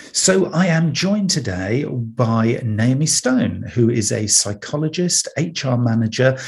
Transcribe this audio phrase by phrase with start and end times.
[0.00, 6.38] So, I am joined today by Naomi Stone, who is a psychologist, HR manager,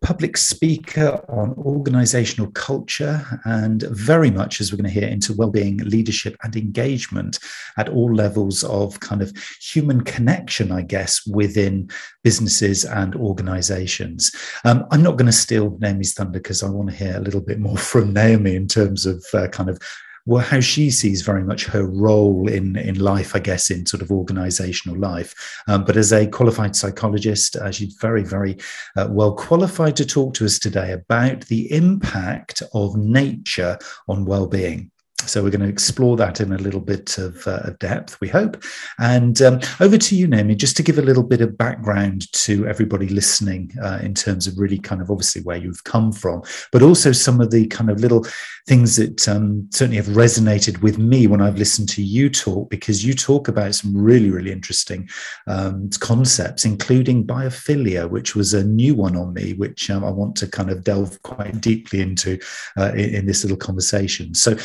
[0.00, 5.76] public speaker on organizational culture, and very much, as we're going to hear, into well-being,
[5.80, 7.38] leadership, and engagement
[7.76, 11.90] at all levels of kind of human connection, I guess, within
[12.22, 14.34] businesses and organizations.
[14.64, 17.42] Um, I'm not going to steal Naomi's thunder because I want to hear a little
[17.42, 19.78] bit more from Naomi in terms of uh, kind of
[20.26, 24.02] well, how she sees very much her role in in life, I guess, in sort
[24.02, 25.34] of organizational life.
[25.68, 28.56] Um, but as a qualified psychologist, uh, she's very, very
[28.96, 34.90] uh, well qualified to talk to us today about the impact of nature on well-being.
[35.22, 38.62] So we're going to explore that in a little bit of, uh, depth, we hope.
[38.98, 42.66] And um, over to you, Naomi, just to give a little bit of background to
[42.66, 46.82] everybody listening uh, in terms of really kind of obviously where you've come from, but
[46.82, 48.26] also some of the kind of little
[48.66, 53.04] things that um, certainly have resonated with me when I've listened to you talk, because
[53.04, 55.08] you talk about some really, really interesting
[55.46, 60.36] um, concepts, including biophilia, which was a new one on me, which um, I want
[60.36, 62.38] to kind of delve quite deeply into
[62.76, 64.34] uh, in, in, this little conversation.
[64.34, 64.56] So,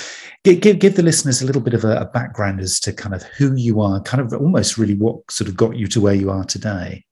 [0.44, 3.16] give, give, give the listeners a little bit of a, a background as to kind
[3.16, 6.14] of who you are, kind of almost really what sort of got you to where
[6.14, 7.06] you are today.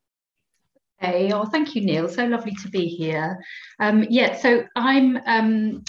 [1.00, 2.10] Hey, oh, thank you, Neil.
[2.10, 3.38] So lovely to be here.
[3.80, 5.84] Um, yeah, so I'm um,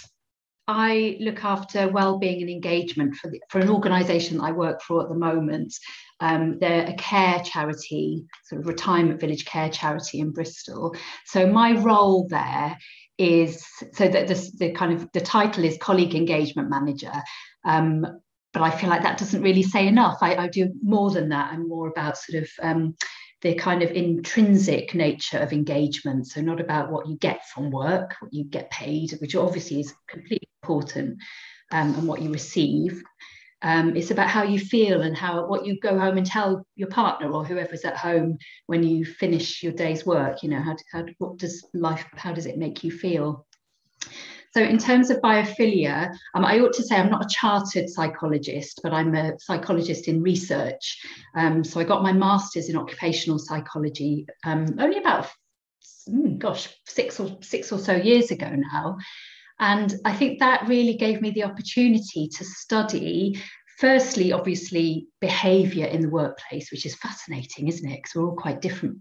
[0.67, 5.03] I look after well-being and engagement for the, for an organisation that I work for
[5.03, 5.75] at the moment.
[6.21, 10.95] Um, they're a care charity, sort of retirement village care charity in Bristol.
[11.25, 12.77] So my role there
[13.19, 17.13] is so that the, the kind of the title is colleague engagement manager.
[17.65, 18.07] Um,
[18.53, 20.19] but I feel like that doesn't really say enough.
[20.23, 21.53] I, I do more than that.
[21.53, 22.97] I'm more about sort of um,
[23.43, 26.29] the kind of intrinsic nature of engagement.
[26.29, 29.95] So, not about what you get from work, what you get paid, which obviously is
[30.09, 31.19] completely important,
[31.73, 33.03] um, and what you receive.
[33.63, 36.89] Um, it's about how you feel and how what you go home and tell your
[36.89, 40.43] partner or whoever's at home when you finish your day's work.
[40.43, 43.47] You know, how, how what does life, how does it make you feel?
[44.55, 48.81] So, in terms of biophilia, um, I ought to say I'm not a chartered psychologist,
[48.83, 50.99] but I'm a psychologist in research.
[51.37, 55.29] Um, so, I got my master's in occupational psychology um, only about,
[56.09, 58.97] mm, gosh, six or six or so years ago now.
[59.61, 63.43] And I think that really gave me the opportunity to study
[63.79, 67.97] firstly, obviously, behavior in the workplace, which is fascinating, isn't it?
[67.97, 68.99] Because we're all quite different.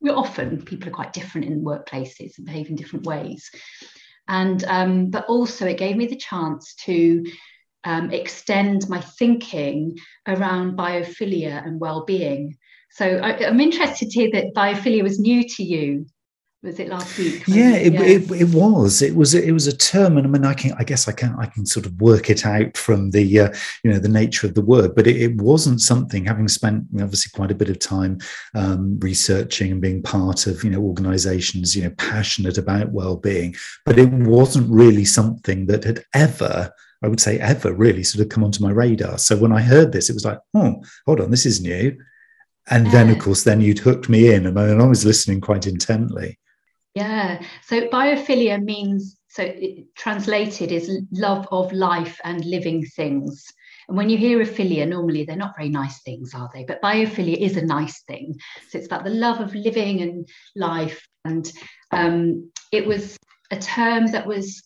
[0.00, 3.50] We're often people are quite different in workplaces and behave in different ways
[4.28, 7.24] and um, but also it gave me the chance to
[7.84, 12.56] um, extend my thinking around biophilia and well-being
[12.90, 16.06] so I, am interested to hear that biophilia was new to you
[16.62, 18.02] was it last week yeah, it, yeah.
[18.02, 20.84] It, it, was it was it was a term and i mean i can i
[20.84, 23.52] guess i can i can sort of work it out from the uh,
[23.82, 27.30] you know the nature of the word but it, it wasn't something having spent obviously
[27.34, 28.18] quite a bit of time
[28.54, 33.98] um, researching and being part of you know organizations you know passionate about well-being but
[33.98, 36.72] it wasn't really something that had ever
[37.04, 39.18] I would say ever really sort of come onto my radar.
[39.18, 41.98] So when I heard this, it was like, oh, hold on, this is new.
[42.70, 46.38] And then, of course, then you'd hooked me in, and I was listening quite intently.
[46.94, 47.42] Yeah.
[47.62, 53.46] So biophilia means, so it, translated is love of life and living things.
[53.88, 56.64] And when you hear a philia, normally they're not very nice things, are they?
[56.64, 58.36] But biophilia is a nice thing.
[58.68, 61.06] So it's about the love of living and life.
[61.24, 61.50] And
[61.90, 63.16] um, it was
[63.50, 64.62] a term that was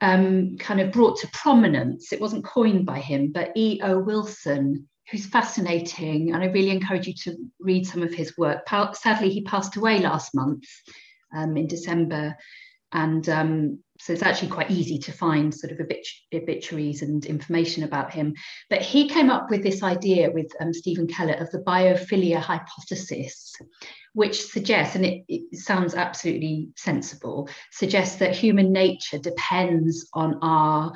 [0.00, 2.12] um, kind of brought to prominence.
[2.12, 3.98] It wasn't coined by him, but E.O.
[3.98, 6.32] Wilson, who's fascinating.
[6.32, 8.68] And I really encourage you to read some of his work.
[8.94, 10.64] Sadly, he passed away last month
[11.34, 12.36] um, in December.
[12.92, 15.80] And um, so it's actually quite easy to find sort of
[16.34, 18.34] obituaries and information about him.
[18.70, 23.54] But he came up with this idea with um, Stephen Kellert of the biophilia hypothesis,
[24.14, 30.92] which suggests, and it, it sounds absolutely sensible, suggests that human nature depends on our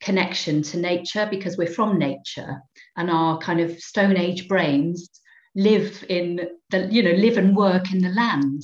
[0.00, 2.60] connection to nature because we're from nature
[2.96, 5.10] and our kind of stone age brains
[5.54, 8.62] live in the you know live and work in the land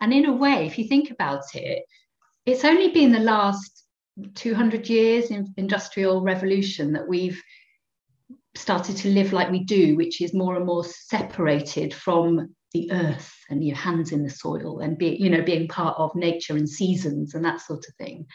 [0.00, 1.84] and in a way, if you think about it,
[2.44, 3.84] it's only been the last
[4.34, 7.42] 200 years in industrial revolution that we've
[8.54, 13.34] started to live like we do, which is more and more separated from the earth
[13.50, 16.68] and your hands in the soil and be, you know, being part of nature and
[16.68, 18.26] seasons and that sort of thing.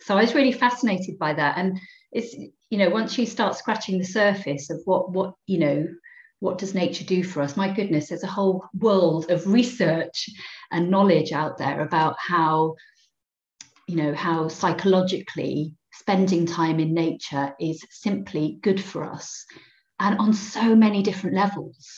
[0.00, 1.56] So I was really fascinated by that.
[1.58, 1.78] And
[2.12, 2.34] it's,
[2.70, 5.86] you know, once you start scratching the surface of what, what, you know,
[6.44, 7.56] what does nature do for us?
[7.56, 10.28] My goodness, there's a whole world of research
[10.70, 12.74] and knowledge out there about how,
[13.88, 19.46] you know, how psychologically spending time in nature is simply good for us.
[20.00, 21.88] and on so many different levels.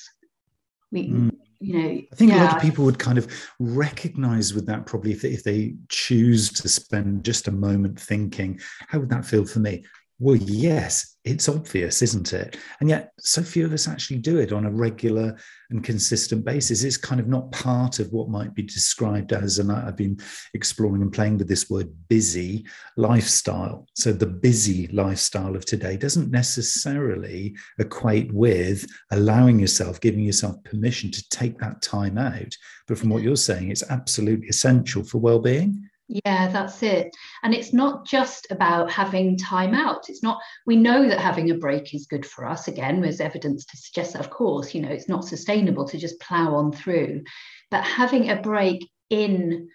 [0.92, 1.36] We, mm.
[1.60, 2.42] you know, I think yeah.
[2.42, 3.26] a lot of people would kind of
[3.58, 8.60] recognize with that probably if they, if they choose to spend just a moment thinking,
[8.86, 9.84] how would that feel for me?
[10.18, 12.56] Well, yes, it's obvious, isn't it?
[12.80, 15.36] And yet, so few of us actually do it on a regular
[15.68, 16.84] and consistent basis.
[16.84, 20.18] It's kind of not part of what might be described as, and I've been
[20.54, 22.64] exploring and playing with this word busy
[22.96, 23.86] lifestyle.
[23.94, 31.10] So, the busy lifestyle of today doesn't necessarily equate with allowing yourself, giving yourself permission
[31.10, 32.56] to take that time out.
[32.88, 35.90] But from what you're saying, it's absolutely essential for well being.
[36.08, 37.16] Yeah, that's it.
[37.42, 40.08] And it's not just about having time out.
[40.08, 42.68] It's not, we know that having a break is good for us.
[42.68, 46.20] Again, there's evidence to suggest that, of course, you know, it's not sustainable to just
[46.20, 47.24] plow on through.
[47.72, 49.68] But having a break in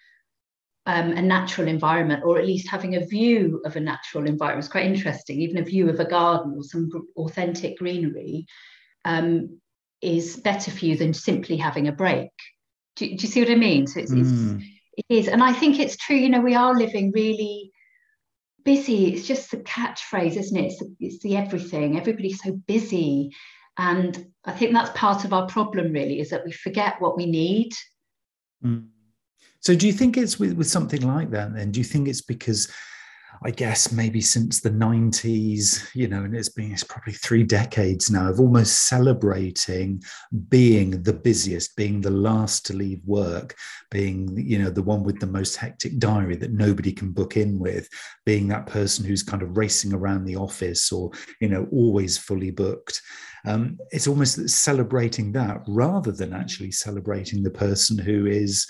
[0.86, 4.70] um, a natural environment, or at least having a view of a natural environment, is
[4.70, 5.40] quite interesting.
[5.40, 8.46] Even a view of a garden or some authentic greenery
[9.04, 9.60] um,
[10.00, 12.30] is better for you than simply having a break.
[12.96, 13.86] Do, do you see what I mean?
[13.86, 14.60] So it's, mm.
[14.60, 14.66] it's
[14.96, 15.28] it is.
[15.28, 17.72] And I think it's true, you know, we are living really
[18.64, 19.12] busy.
[19.12, 20.64] It's just the catchphrase, isn't it?
[20.66, 21.98] It's the, it's the everything.
[21.98, 23.34] Everybody's so busy.
[23.78, 27.26] And I think that's part of our problem, really, is that we forget what we
[27.26, 27.72] need.
[28.64, 28.88] Mm.
[29.60, 31.70] So, do you think it's with, with something like that then?
[31.70, 32.70] Do you think it's because
[33.44, 38.10] I guess maybe since the 90s, you know, and it's been it's probably three decades
[38.10, 40.02] now of almost celebrating
[40.48, 43.56] being the busiest, being the last to leave work,
[43.90, 47.58] being, you know, the one with the most hectic diary that nobody can book in
[47.58, 47.88] with,
[48.24, 52.50] being that person who's kind of racing around the office or, you know, always fully
[52.50, 53.00] booked.
[53.44, 58.66] Um, it's almost celebrating that rather than actually celebrating the person who is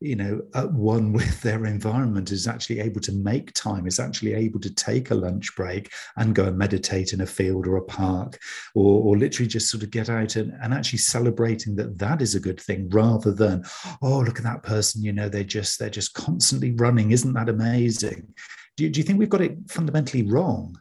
[0.00, 4.34] you know at one with their environment is actually able to make time is actually
[4.34, 7.84] able to take a lunch break and go and meditate in a field or a
[7.84, 8.38] park
[8.74, 12.34] or, or literally just sort of get out and, and actually celebrating that that is
[12.34, 13.64] a good thing rather than
[14.02, 17.10] oh look at that person you know they're just they're just constantly running.
[17.10, 18.34] Isn't that amazing?
[18.76, 20.78] Do do you think we've got it fundamentally wrong?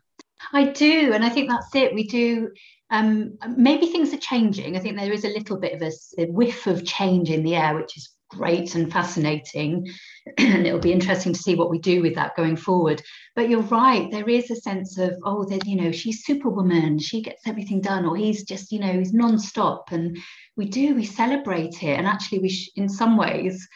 [0.53, 1.93] I do and i think that's it.
[1.93, 2.51] We do
[2.91, 4.77] um, maybe things are changing.
[4.77, 5.91] I think there is a little bit of a,
[6.21, 9.87] a whiff of change in the air, which is great and fascinating.
[10.37, 13.01] and it'll be interesting to see what we do with that going forward.
[13.35, 17.47] But you're right, there is a sense of, oh, you know, she's superwoman, she gets
[17.47, 19.91] everything done, or he's just, you know, he's non-stop.
[19.91, 20.17] And
[20.55, 21.97] we do, we celebrate it.
[21.97, 23.67] And actually, we sh- in some ways,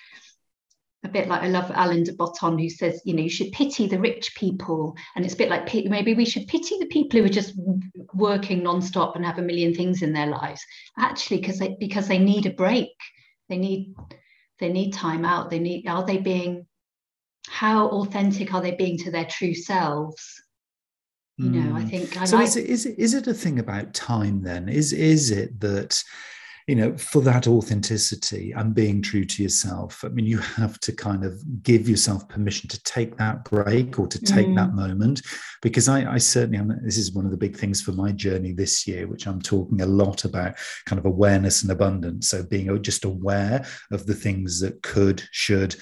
[1.06, 3.88] a bit like I love Alain de Botton, who says, you know, you should pity
[3.88, 4.96] the rich people.
[5.16, 7.54] And it's a bit like maybe we should pity the people who are just
[8.14, 10.62] working non-stop and have a million things in their lives.
[10.98, 12.92] Actually, because they because they need a break.
[13.48, 13.96] They need
[14.60, 15.50] they need time out.
[15.50, 16.66] They need are they being
[17.48, 20.42] how authentic are they being to their true selves?
[21.38, 21.88] You know i hmm.
[21.88, 24.68] think I so like, is, it, is it is it a thing about time then?
[24.68, 26.04] Is is it that
[26.70, 30.92] you know, for that authenticity and being true to yourself, I mean, you have to
[30.92, 31.34] kind of
[31.64, 34.56] give yourself permission to take that break or to take mm.
[34.56, 35.24] that moment.
[35.64, 38.54] Because I, I certainly, am, this is one of the big things for my journey
[38.54, 42.30] this year, which I'm talking a lot about kind of awareness and abundance.
[42.30, 45.76] So being just aware of the things that could, should,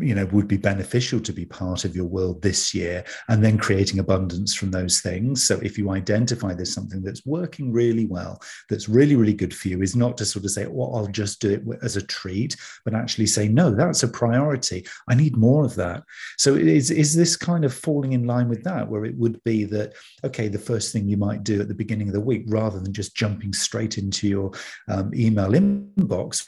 [0.00, 3.58] you know, would be beneficial to be part of your world this year, and then
[3.58, 5.44] creating abundance from those things.
[5.44, 8.40] So if you identify there's something that's working really well,
[8.70, 11.40] that's really, really good for you, is not to sort of say, well, I'll just
[11.40, 14.86] do it as a treat, but actually say, no, that's a priority.
[15.08, 16.02] I need more of that.
[16.36, 19.64] So is, is this kind of falling in line with that, where it would be
[19.64, 22.78] that, okay, the first thing you might do at the beginning of the week, rather
[22.80, 24.50] than just jumping straight into your
[24.88, 26.46] um, email inbox,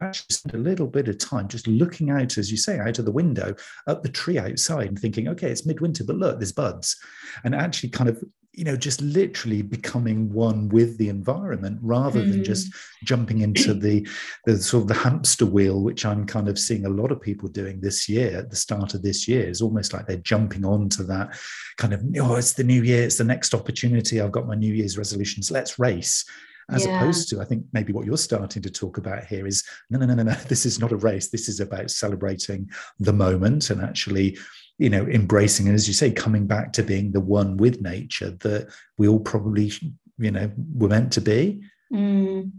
[0.00, 3.04] actually spend a little bit of time just looking out, as you say, out of
[3.04, 3.54] the window
[3.86, 6.96] at the tree outside and thinking, okay, it's midwinter, but look, there's buds.
[7.44, 8.22] And actually kind of
[8.54, 12.30] you know just literally becoming one with the environment rather mm.
[12.30, 14.06] than just jumping into the
[14.44, 17.48] the sort of the hamster wheel which i'm kind of seeing a lot of people
[17.48, 21.02] doing this year at the start of this year is almost like they're jumping onto
[21.02, 21.34] that
[21.78, 24.72] kind of oh it's the new year it's the next opportunity i've got my new
[24.72, 26.24] year's resolutions let's race
[26.70, 27.00] as yeah.
[27.00, 30.06] opposed to i think maybe what you're starting to talk about here is no no
[30.06, 32.68] no no no this is not a race this is about celebrating
[33.00, 34.36] the moment and actually
[34.82, 38.30] you know embracing and as you say coming back to being the one with nature
[38.40, 39.72] that we all probably
[40.18, 41.62] you know were meant to be.
[41.92, 42.50] Mm.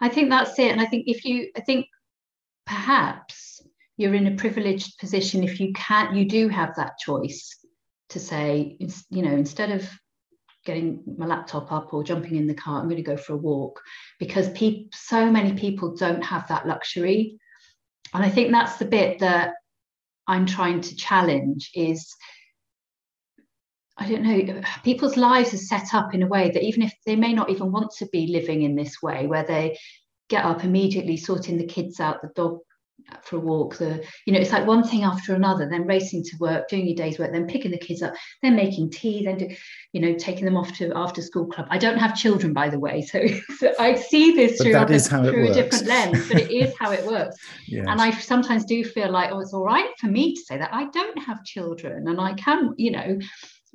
[0.00, 0.70] i think that's it.
[0.70, 1.86] And i think if you i think
[2.66, 3.60] perhaps
[3.96, 7.58] you're in a privileged position if you can you do have that choice
[8.10, 8.78] to say
[9.10, 9.90] you know instead of
[10.64, 13.42] getting my laptop up or jumping in the car i'm going to go for a
[13.50, 13.82] walk
[14.20, 17.38] because pe- so many people don't have that luxury.
[18.14, 19.54] And i think that's the bit that
[20.26, 22.14] I'm trying to challenge is
[23.98, 27.16] I don't know, people's lives are set up in a way that even if they
[27.16, 29.78] may not even want to be living in this way, where they
[30.28, 32.58] get up immediately, sorting the kids out, the dog
[33.22, 36.36] for a walk the you know it's like one thing after another then racing to
[36.38, 39.48] work doing your day's work then picking the kids up then making tea then do,
[39.92, 41.66] you know taking them off to after school club.
[41.70, 43.20] I don't have children by the way so,
[43.58, 47.04] so i see this through, other, through a different lens but it is how it
[47.12, 47.36] works.
[47.66, 47.86] Yes.
[47.88, 50.72] and i sometimes do feel like oh it's all right for me to say that
[50.72, 53.18] i don't have children and i can you know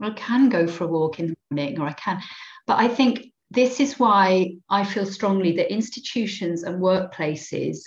[0.02, 2.22] i can go for a walk in the morning or i can.
[2.68, 7.80] But i think this is why I feel strongly that institutions and workplaces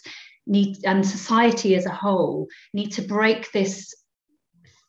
[0.47, 3.95] need and society as a whole need to break this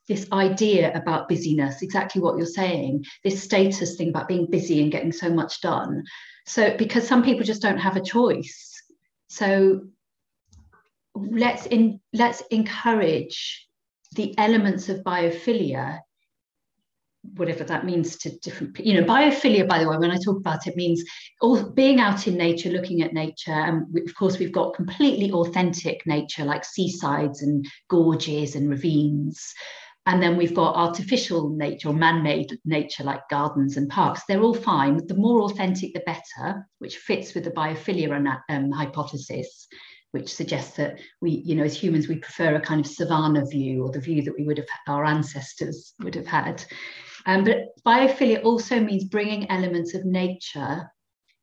[0.08, 4.92] this idea about busyness exactly what you're saying this status thing about being busy and
[4.92, 6.04] getting so much done.
[6.46, 8.82] So because some people just don't have a choice.
[9.30, 9.82] So
[11.16, 13.68] let's in let's encourage
[14.16, 16.00] the elements of biophilia
[17.36, 20.68] whatever that means to different you know biophilia by the way when i talk about
[20.68, 21.04] it means
[21.42, 25.32] all being out in nature looking at nature and we, of course we've got completely
[25.32, 29.54] authentic nature like seasides and gorges and ravines.
[30.08, 34.22] And then we've got artificial nature or man-made nature like gardens and parks.
[34.28, 35.06] They're all fine.
[35.08, 39.68] The more authentic the better which fits with the biophilia um, hypothesis
[40.12, 43.84] which suggests that we, you know, as humans, we prefer a kind of savanna view
[43.84, 46.64] or the view that we would have, our ancestors would have had.
[47.26, 50.92] Um, but biophilia also means bringing elements of nature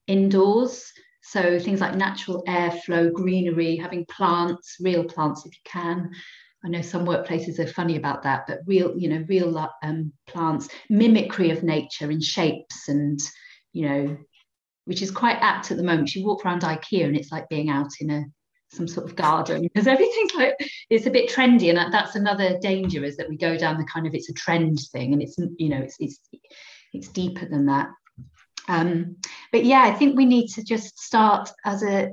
[0.07, 0.91] indoors.
[1.23, 6.11] So things like natural airflow, greenery, having plants, real plants if you can.
[6.65, 10.69] I know some workplaces are funny about that, but real, you know, real um, plants,
[10.89, 13.19] mimicry of nature in shapes and,
[13.73, 14.17] you know,
[14.85, 16.15] which is quite apt at the moment.
[16.15, 18.25] You walk around IKEA and it's like being out in a
[18.73, 20.55] some sort of garden because everything's like
[20.91, 24.07] it's a bit trendy and that's another danger is that we go down the kind
[24.07, 26.19] of it's a trend thing and it's you know it's it's
[26.93, 27.89] it's deeper than that.
[28.69, 29.17] Um,
[29.51, 32.11] but yeah i think we need to just start as a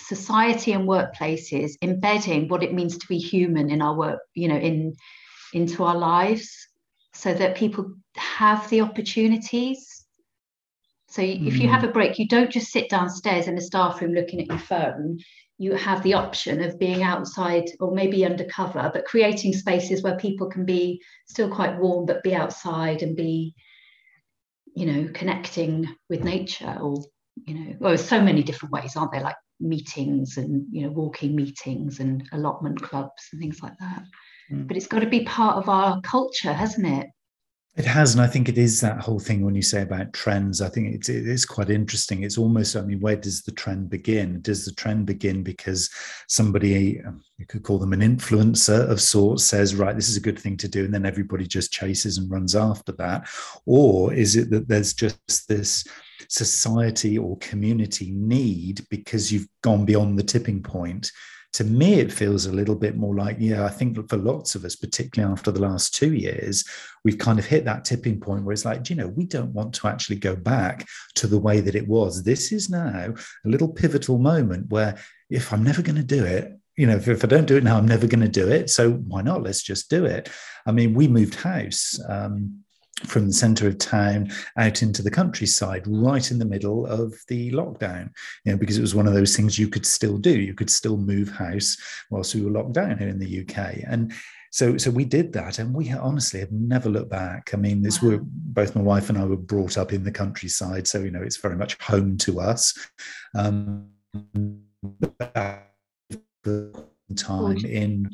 [0.00, 4.56] society and workplaces embedding what it means to be human in our work you know
[4.56, 4.96] in
[5.52, 6.66] into our lives
[7.14, 10.04] so that people have the opportunities.
[11.08, 11.70] So if you mm.
[11.70, 14.58] have a break you don't just sit downstairs in the staff room looking at your
[14.58, 15.18] phone
[15.58, 20.48] you have the option of being outside or maybe undercover, but creating spaces where people
[20.48, 23.54] can be still quite warm, but be outside and be,
[24.74, 27.04] you know, connecting with nature or,
[27.46, 29.20] you know, well, so many different ways, aren't there?
[29.20, 34.02] Like meetings and, you know, walking meetings and allotment clubs and things like that.
[34.50, 34.66] Mm.
[34.66, 37.06] But it's got to be part of our culture, hasn't it?
[37.74, 40.60] It has, and I think it is that whole thing when you say about trends.
[40.60, 42.22] I think it's it is quite interesting.
[42.22, 44.42] It's almost, I mean, where does the trend begin?
[44.42, 45.88] Does the trend begin because
[46.28, 50.20] somebody, um, you could call them an influencer of sorts, says, right, this is a
[50.20, 53.26] good thing to do, and then everybody just chases and runs after that,
[53.64, 55.82] or is it that there's just this
[56.28, 61.10] society or community need because you've gone beyond the tipping point
[61.54, 64.64] to me, it feels a little bit more like, yeah, I think for lots of
[64.64, 66.64] us, particularly after the last two years,
[67.04, 69.74] we've kind of hit that tipping point where it's like, you know, we don't want
[69.74, 72.22] to actually go back to the way that it was.
[72.22, 76.58] This is now a little pivotal moment where if I'm never going to do it,
[76.76, 78.70] you know, if, if, I don't do it now, I'm never going to do it.
[78.70, 79.42] So why not?
[79.42, 80.30] Let's just do it.
[80.64, 82.00] I mean, we moved house.
[82.08, 82.64] Um,
[83.04, 87.50] from the centre of town out into the countryside, right in the middle of the
[87.52, 88.10] lockdown,
[88.44, 90.38] you know, because it was one of those things you could still do.
[90.38, 91.76] You could still move house
[92.10, 93.78] whilst we were locked down here in the UK.
[93.86, 94.12] And
[94.50, 97.50] so, so we did that, and we honestly have never looked back.
[97.54, 98.10] I mean, this wow.
[98.10, 101.22] were both my wife and I were brought up in the countryside, so you know
[101.22, 102.74] it's very much home to us.
[103.34, 103.88] Um,
[106.42, 108.10] the time in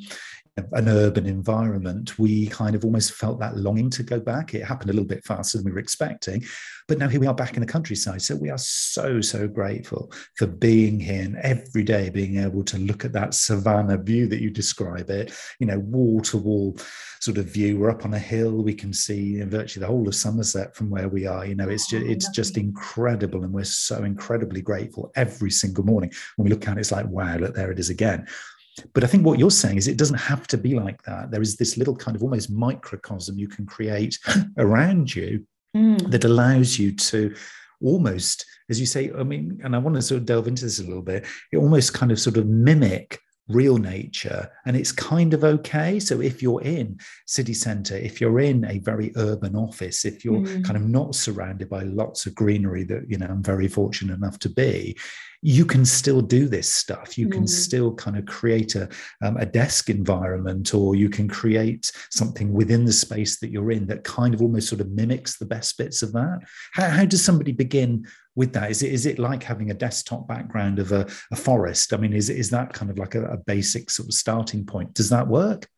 [0.72, 4.54] an urban environment, we kind of almost felt that longing to go back.
[4.54, 6.44] It happened a little bit faster than we were expecting.
[6.86, 8.22] But now here we are back in the countryside.
[8.22, 12.78] So we are so, so grateful for being here and every day being able to
[12.78, 16.78] look at that savannah view that you describe it, you know, wall to wall
[17.20, 17.78] sort of view.
[17.78, 18.62] We're up on a hill.
[18.62, 21.44] We can see you know, virtually the whole of Somerset from where we are.
[21.44, 23.44] You know, it's just, oh, it's just incredible.
[23.44, 26.10] And we're so incredibly grateful every single morning.
[26.36, 28.26] When we look at it, it's like, wow, look, there it is again.
[28.94, 31.30] But I think what you're saying is it doesn't have to be like that.
[31.30, 34.18] There is this little kind of almost microcosm you can create
[34.58, 36.10] around you mm.
[36.10, 37.34] that allows you to
[37.82, 40.80] almost, as you say, I mean, and I want to sort of delve into this
[40.80, 45.32] a little bit, it almost kind of sort of mimic real nature and it's kind
[45.34, 50.04] of okay so if you're in city center if you're in a very urban office
[50.04, 50.64] if you're mm.
[50.64, 54.38] kind of not surrounded by lots of greenery that you know i'm very fortunate enough
[54.38, 54.96] to be
[55.40, 57.16] you can still do this stuff.
[57.16, 57.48] You can mm.
[57.48, 58.88] still kind of create a,
[59.22, 63.86] um, a desk environment, or you can create something within the space that you're in
[63.86, 66.40] that kind of almost sort of mimics the best bits of that.
[66.72, 68.04] How, how does somebody begin
[68.38, 68.70] with that?
[68.70, 71.92] Is it is it like having a desktop background of a, a forest?
[71.92, 74.94] I mean, is is that kind of like a, a basic sort of starting point?
[74.94, 75.68] Does that work?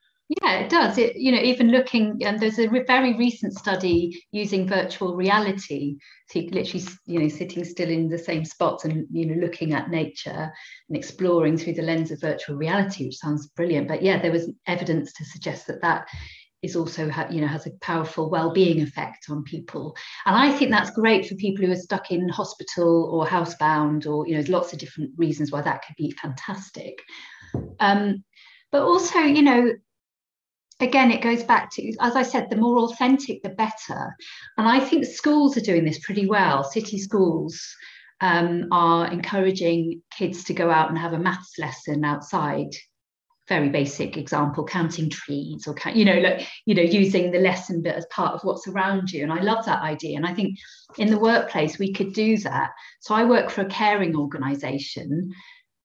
[0.43, 0.97] Yeah, it does.
[0.97, 5.97] It, you know, even looking, and there's a re- very recent study using virtual reality.
[6.29, 9.73] So you literally, you know, sitting still in the same spots and, you know, looking
[9.73, 10.53] at nature
[10.89, 13.89] and exploring through the lens of virtual reality, which sounds brilliant.
[13.89, 16.07] But yeah, there was evidence to suggest that that
[16.63, 19.97] is also, you know, has a powerful well-being effect on people.
[20.27, 24.27] And I think that's great for people who are stuck in hospital or housebound or,
[24.27, 27.01] you know, there's lots of different reasons why that could be fantastic.
[27.79, 28.25] Um,
[28.71, 29.73] but also, you know,
[30.81, 34.15] again, it goes back to, as I said, the more authentic, the better.
[34.59, 36.65] And I think schools are doing this pretty well.
[36.65, 37.61] City schools
[38.21, 42.71] um, are encouraging kids to go out and have a maths lesson outside.
[43.51, 47.97] Very basic example, counting trees or, you know, like, you know, using the lesson bit
[47.97, 49.25] as part of what's around you.
[49.25, 50.17] And I love that idea.
[50.17, 50.57] And I think
[50.97, 52.71] in the workplace, we could do that.
[53.01, 55.35] So I work for a caring organization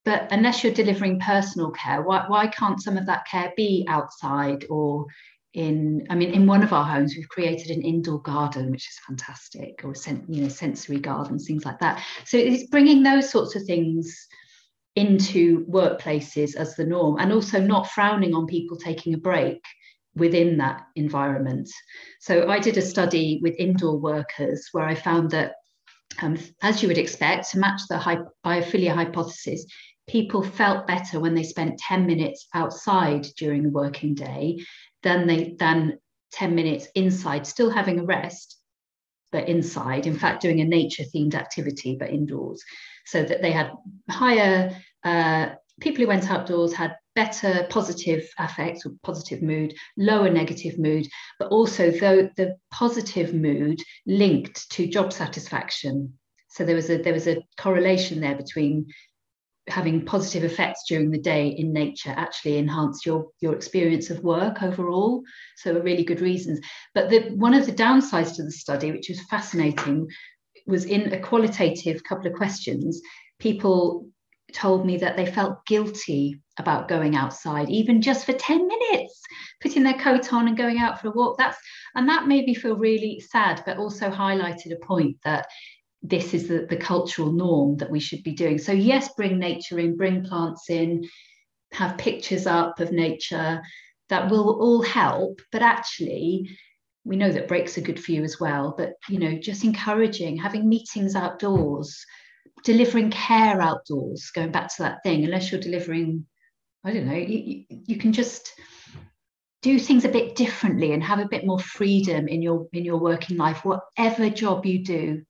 [0.05, 4.63] but unless you're delivering personal care why, why can't some of that care be outside
[4.69, 5.07] or
[5.55, 8.99] in i mean in one of our homes we've created an indoor garden which is
[9.07, 9.93] fantastic or
[10.27, 14.27] you know sensory gardens things like that so it's bringing those sorts of things
[14.95, 19.61] into workplaces as the norm and also not frowning on people taking a break
[20.15, 21.69] within that environment.
[22.21, 25.55] So i did a study with indoor workers where i found that
[26.21, 29.65] um, as you would expect to match the hy- biophilia hypothesis
[30.07, 34.63] people felt better when they spent 10 minutes outside during the working day
[35.03, 35.97] than they than
[36.31, 38.57] 10 minutes inside still having a rest
[39.35, 42.63] but inside in fact doing a nature themed activity but indoors.
[43.05, 43.71] So that they had
[44.09, 44.73] higher
[45.03, 45.49] uh,
[45.81, 51.05] people who went outdoors had better positive affects or positive mood lower negative mood
[51.37, 56.13] but also though the positive mood linked to job satisfaction.
[56.47, 58.87] So there was a there was a correlation there between
[59.67, 64.61] having positive effects during the day in nature actually enhance your your experience of work
[64.61, 65.23] overall.
[65.57, 66.59] So really good reasons.
[66.93, 70.07] But the one of the downsides to the study which was fascinating
[70.67, 73.01] was in a qualitative couple of questions
[73.39, 74.07] people
[74.53, 79.21] told me that they felt guilty about going outside even just for 10 minutes
[79.61, 81.37] putting their coat on and going out for a walk.
[81.37, 81.57] That's
[81.95, 85.47] and that made me feel really sad but also highlighted a point that
[86.09, 88.57] this is the, the cultural norm that we should be doing.
[88.57, 91.07] So, yes, bring nature in, bring plants in,
[91.73, 93.61] have pictures up of nature.
[94.09, 95.41] That will all help.
[95.51, 96.49] But actually,
[97.03, 98.75] we know that breaks are good for you as well.
[98.77, 102.05] But, you know, just encouraging, having meetings outdoors,
[102.63, 106.25] delivering care outdoors, going back to that thing, unless you're delivering,
[106.83, 108.53] I don't know, you, you can just
[109.63, 112.99] do things a bit differently and have a bit more freedom in your in your
[112.99, 115.23] working life whatever job you do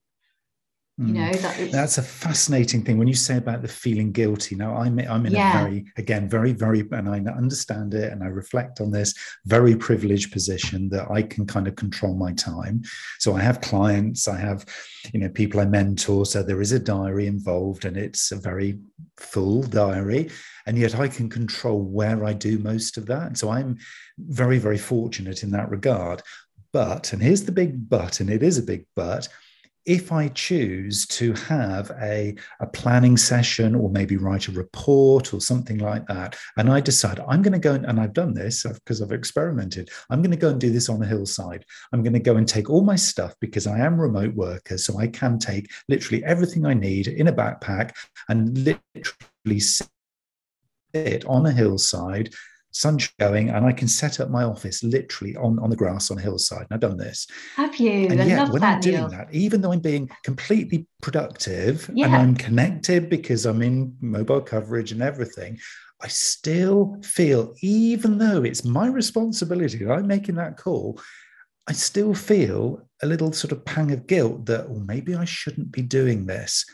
[0.97, 1.41] you know mm.
[1.41, 1.71] that is...
[1.73, 5.33] that's a fascinating thing when you say about the feeling guilty now i'm i'm in
[5.33, 5.59] yeah.
[5.59, 9.13] a very again very very and i understand it and i reflect on this
[9.45, 12.81] very privileged position that i can kind of control my time
[13.19, 14.65] so i have clients i have
[15.13, 18.79] you know people i mentor so there is a diary involved and it's a very
[19.17, 20.29] full diary
[20.65, 23.77] and yet i can control where i do most of that so i'm
[24.17, 26.21] very very fortunate in that regard
[26.71, 29.27] but and here's the big but and it is a big but
[29.85, 35.39] if I choose to have a, a planning session or maybe write a report or
[35.39, 38.63] something like that, and I decide I'm going to go and, and I've done this
[38.63, 41.65] because I've experimented, I'm going to go and do this on a hillside.
[41.93, 44.77] I'm going to go and take all my stuff because I am remote worker.
[44.77, 47.95] So I can take literally everything I need in a backpack
[48.27, 52.33] and literally sit on a hillside
[52.75, 56.17] sun showing, and I can set up my office literally on, on the grass on
[56.17, 56.67] a hillside.
[56.69, 57.25] And I've done this.
[57.55, 58.07] Have you?
[58.09, 59.09] And I yeah, when that, I'm doing Neil.
[59.09, 62.07] that, even though I'm being completely productive yeah.
[62.07, 65.57] and I'm connected because I'm in mobile coverage and everything,
[66.03, 70.99] I still feel, even though it's my responsibility that I'm making that call,
[71.67, 75.71] I still feel a little sort of pang of guilt that, well, maybe I shouldn't
[75.71, 76.65] be doing this.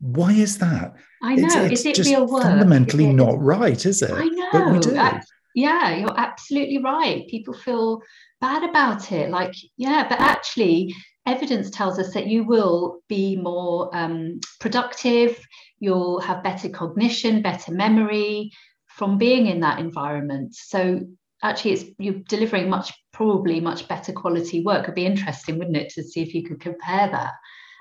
[0.00, 0.94] Why is that?
[1.22, 1.46] I know.
[1.46, 2.44] It's, it's is it just real work?
[2.44, 4.10] fundamentally not right, is it?
[4.10, 4.48] I know.
[4.50, 4.96] But we do.
[4.96, 5.20] I,
[5.54, 7.26] yeah, you're absolutely right.
[7.28, 8.00] People feel
[8.40, 9.30] bad about it.
[9.30, 10.94] Like, yeah, but actually,
[11.26, 15.38] evidence tells us that you will be more um, productive,
[15.78, 18.50] you'll have better cognition, better memory,
[18.86, 20.54] from being in that environment.
[20.54, 21.00] So
[21.42, 24.84] actually it's you're delivering much probably much better quality work.
[24.84, 27.32] It'd be interesting, wouldn't it, to see if you could compare that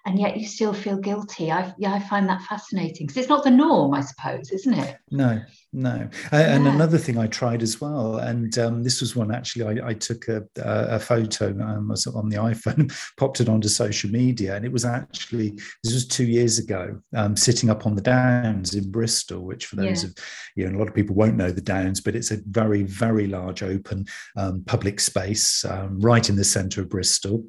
[0.06, 1.52] and yet you still feel guilty.
[1.52, 4.98] I yeah, I find that fascinating because it's not the norm, I suppose, isn't it?
[5.12, 5.42] No,
[5.74, 6.10] no.
[6.32, 6.56] Yeah.
[6.56, 9.94] And another thing I tried as well, and um, this was one actually I, I
[9.94, 14.72] took a, a photo um, on the iPhone, popped it onto social media, and it
[14.72, 15.52] was actually
[15.84, 19.76] this was two years ago, um, sitting up on the Downs in Bristol, which for
[19.76, 20.10] those yeah.
[20.10, 20.16] of
[20.56, 23.28] you know a lot of people won't know the Downs, but it's a very very
[23.28, 24.06] large open
[24.38, 27.44] um, public space um, right in the centre of Bristol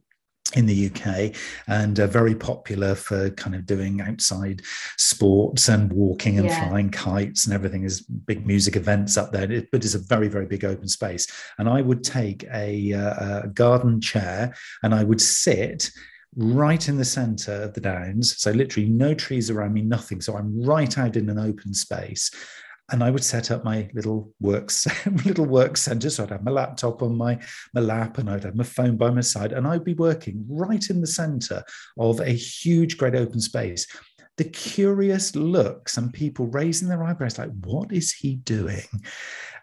[0.56, 1.34] in the UK
[1.68, 4.62] and uh, very popular for kind of doing outside
[4.96, 6.68] sports and walking and yeah.
[6.68, 7.84] flying kites and everything.
[7.84, 11.26] Is big music events up there it, but it's a very very big open space.
[11.58, 15.90] And I would take a, uh, a garden chair and I would sit
[16.36, 18.38] right in the center of the downs.
[18.38, 20.20] So literally no trees around me nothing.
[20.20, 22.30] So I'm right out in an open space
[22.90, 24.86] and I would set up my little works
[25.24, 26.10] little work center.
[26.10, 27.38] So I'd have my laptop on my,
[27.74, 30.88] my lap and I'd have my phone by my side and I'd be working right
[30.90, 31.62] in the center
[31.98, 33.86] of a huge, great open space.
[34.36, 38.86] The curious looks and people raising their eyebrows, like, what is he doing?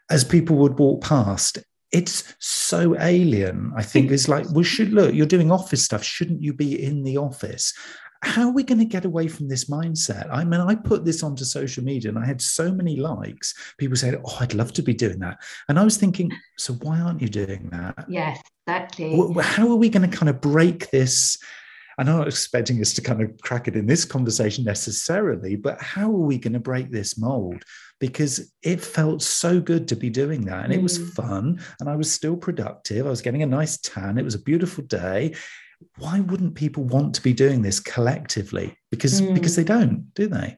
[0.10, 1.60] As people would walk past,
[1.92, 3.74] it's so alien.
[3.76, 6.04] I think it's like, well, should look, you're doing office stuff.
[6.04, 7.74] Shouldn't you be in the office?
[8.24, 10.28] How are we going to get away from this mindset?
[10.32, 13.54] I mean, I put this onto social media and I had so many likes.
[13.78, 15.42] People said, Oh, I'd love to be doing that.
[15.70, 18.06] And I was thinking, So why aren't you doing that?
[18.08, 19.18] Yes, exactly.
[19.42, 21.38] How are we going to kind of break this?
[22.00, 25.82] And I'm not expecting us to kind of crack it in this conversation necessarily, but
[25.82, 27.64] how are we going to break this mold?
[28.00, 30.66] Because it felt so good to be doing that.
[30.66, 30.78] And mm.
[30.78, 31.10] it was mm.
[31.14, 31.60] fun.
[31.80, 33.08] And I was still productive.
[33.08, 34.20] I was getting a nice tan.
[34.20, 35.34] It was a beautiful day
[35.98, 38.78] why wouldn't people want to be doing this collectively?
[38.92, 39.34] Because mm.
[39.34, 40.58] because they don't, do they?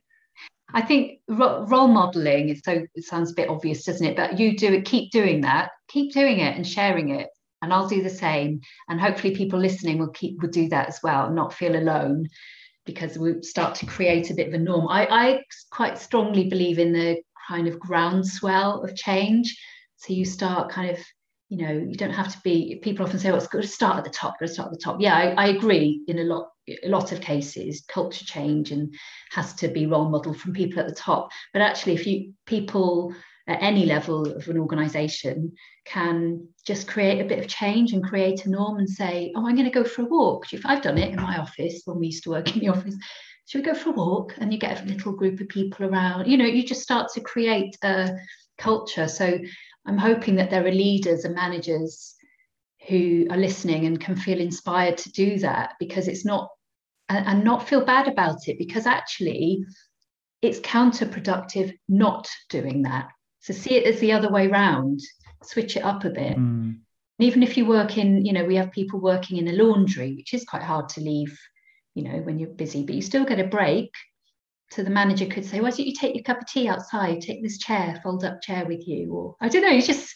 [0.73, 4.15] I think role modeling is so it sounds a bit obvious, doesn't it?
[4.15, 7.27] But you do it, keep doing that, keep doing it and sharing it.
[7.62, 8.62] And I'll do the same.
[8.88, 12.27] And hopefully people listening will keep will do that as well, and not feel alone
[12.86, 14.88] because we start to create a bit of a norm.
[14.88, 19.55] I, I quite strongly believe in the kind of groundswell of change.
[19.97, 20.97] So you start kind of
[21.50, 23.98] you know you don't have to be people often say well it's got to start
[23.98, 25.02] at the top got to start at the top.
[25.02, 26.50] Yeah I, I, agree in a lot
[26.84, 27.84] a lot of cases.
[27.88, 28.94] Culture change and
[29.32, 31.30] has to be role model from people at the top.
[31.52, 33.14] But actually if you people
[33.48, 35.54] at any level of an organization
[35.86, 39.56] can just create a bit of change and create a norm and say oh i'm
[39.56, 40.54] going to go for a walk.
[40.54, 42.96] If i've done it in my office when we used to work in the office
[43.48, 44.36] should we go for a walk?
[44.38, 46.28] And you get a little group of people around.
[46.28, 48.16] You know you just start to create a
[48.60, 49.08] culture.
[49.08, 49.40] So
[49.86, 52.15] I'm hoping that there are leaders and managers
[52.88, 56.50] who are listening and can feel inspired to do that because it's not
[57.10, 59.65] and, and not feel bad about it because actually
[60.42, 63.10] it's counterproductive not doing that.
[63.42, 65.00] So see it as the other way round,
[65.44, 66.38] switch it up a bit.
[66.38, 66.80] Mm.
[67.20, 70.34] Even if you work in, you know, we have people working in a laundry, which
[70.34, 71.38] is quite hard to leave,
[71.94, 73.92] you know, when you're busy, but you still get a break
[74.71, 77.41] so the manager could say, why don't you take your cup of tea outside, take
[77.41, 80.13] this chair, fold up chair with you, or I don't know, you just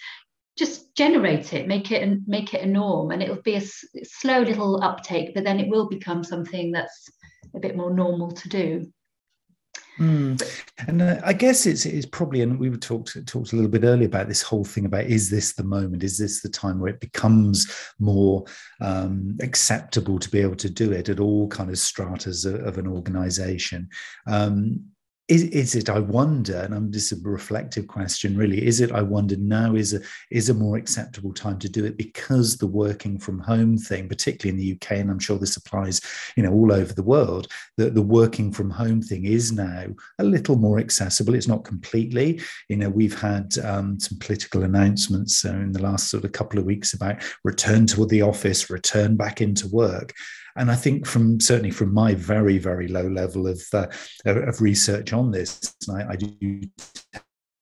[0.56, 3.84] just generate it, make it and make it a norm, and it'll be a s-
[4.04, 7.10] slow little uptake, but then it will become something that's
[7.56, 8.86] a bit more normal to do.
[10.00, 10.42] Mm.
[10.88, 13.84] And uh, I guess it's, it's probably, and we were talked talked a little bit
[13.84, 16.04] earlier about this whole thing about is this the moment?
[16.04, 18.46] Is this the time where it becomes more
[18.82, 22.78] um, acceptable to be able to do it at all kind of stratas of, of
[22.78, 23.90] an organization?
[24.28, 24.86] Um,
[25.30, 29.02] is, is it i wonder and i'm just a reflective question really is it i
[29.02, 33.18] wonder now is a is a more acceptable time to do it because the working
[33.18, 36.02] from home thing particularly in the uk and i'm sure this applies
[36.36, 39.86] you know all over the world that the working from home thing is now
[40.20, 41.34] a little more accessible.
[41.34, 42.42] It's not completely.
[42.70, 46.60] You know we've had um, some political announcements uh, in the last sort of couple
[46.60, 50.14] of weeks about return to the office return back into work
[50.56, 53.88] and I think from certainly from my very very low level of uh,
[54.26, 56.62] of research on this, I, I do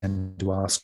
[0.01, 0.81] tend to ask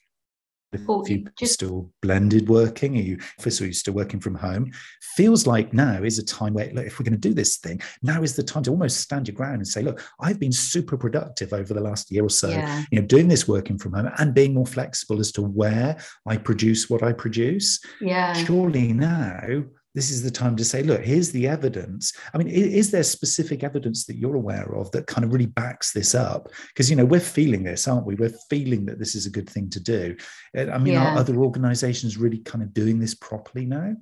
[0.73, 4.35] if you just, still blended working, are you office or are you still working from
[4.35, 4.71] home?
[5.15, 7.81] Feels like now is a time where, look, if we're going to do this thing,
[8.03, 10.97] now is the time to almost stand your ground and say, look, I've been super
[10.97, 12.83] productive over the last year or so, yeah.
[12.91, 16.37] you know, doing this working from home and being more flexible as to where I
[16.37, 17.79] produce what I produce.
[18.01, 18.33] Yeah.
[18.33, 19.63] Surely now
[19.97, 22.13] this is the time to say, look, here's the evidence.
[22.31, 25.91] I mean, is there specific evidence that you're aware of that kind of really backs
[25.91, 26.49] this up?
[26.67, 28.13] Because, you know, we're feeling this, aren't we?
[28.13, 30.15] We're feeling that this is a good thing to do.
[30.55, 31.15] I mean, yeah.
[31.15, 33.95] are other organizations really kind of doing this properly now?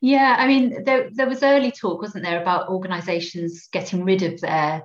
[0.00, 4.40] Yeah, I mean, there, there was early talk, wasn't there, about organizations getting rid of
[4.40, 4.84] their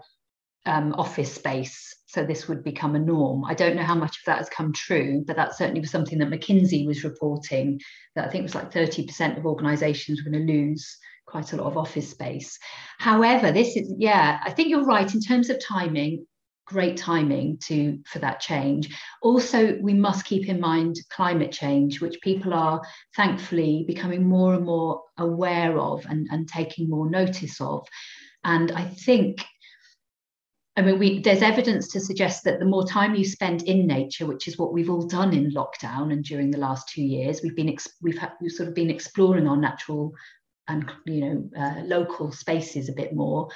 [0.65, 3.43] um, office space so this would become a norm.
[3.43, 6.17] I don't know how much of that has come true, but that certainly was something
[6.19, 7.81] that McKinsey was reporting
[8.15, 10.97] that I think it was like 30% of organizations were going to lose
[11.27, 12.57] quite a lot of office space.
[12.99, 16.25] However, this is, yeah, I think you're right in terms of timing
[16.67, 18.89] great timing to for that change
[19.21, 22.81] also we must keep in mind climate change which people are
[23.15, 27.87] thankfully becoming more and more aware of and, and taking more notice of
[28.43, 29.45] and i think
[30.77, 34.25] I mean, we, there's evidence to suggest that the more time you spend in nature,
[34.25, 37.55] which is what we've all done in lockdown and during the last two years, we've
[37.55, 40.13] been we've, had, we've sort of been exploring our natural
[40.67, 43.47] and you know uh, local spaces a bit more,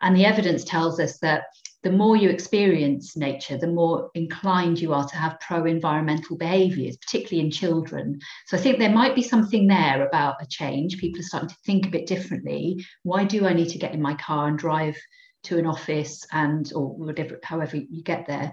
[0.00, 1.44] and the evidence tells us that
[1.82, 6.96] the more you experience nature, the more inclined you are to have pro environmental behaviors,
[6.96, 8.18] particularly in children.
[8.46, 10.96] So I think there might be something there about a change.
[10.96, 12.84] People are starting to think a bit differently.
[13.02, 14.96] Why do I need to get in my car and drive
[15.44, 18.52] to an office and, or whatever, however you get there?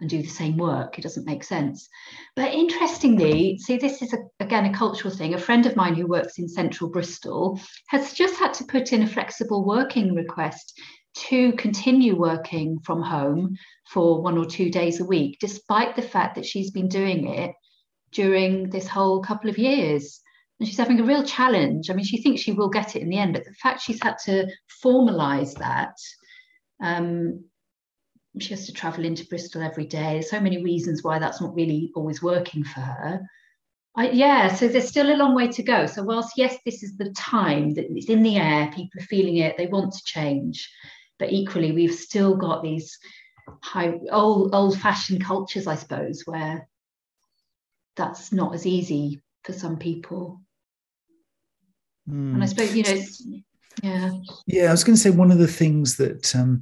[0.00, 0.98] and do the same work.
[0.98, 1.88] It doesn't make sense.
[2.34, 5.34] But interestingly, see, this is a, again a cultural thing.
[5.34, 9.02] A friend of mine who works in central Bristol has just had to put in
[9.02, 10.78] a flexible working request
[11.28, 13.56] to continue working from home
[13.88, 17.52] for one or two days a week, despite the fact that she's been doing it
[18.12, 20.20] during this whole couple of years.
[20.60, 21.88] And she's having a real challenge.
[21.88, 24.02] I mean, she thinks she will get it in the end, but the fact she's
[24.02, 24.46] had to
[24.84, 25.94] formalize that,
[26.80, 27.44] um,
[28.38, 30.14] she has to travel into Bristol every day.
[30.14, 33.20] There's so many reasons why that's not really always working for her.
[33.96, 35.86] I, yeah, so there's still a long way to go.
[35.86, 39.38] So whilst yes, this is the time that it's in the air, people are feeling
[39.38, 40.70] it, they want to change
[41.18, 42.98] but equally we've still got these
[43.62, 46.68] high old old fashioned cultures i suppose where
[47.96, 50.40] that's not as easy for some people
[52.08, 52.34] mm.
[52.34, 52.50] and i hmm.
[52.50, 53.40] suppose you know
[53.82, 54.10] yeah
[54.46, 56.60] yeah i was going to say one of the things that um,